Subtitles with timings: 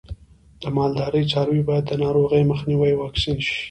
[0.61, 3.55] د مالدارۍ څاروی باید د ناروغیو مخنیوي واکسین شي.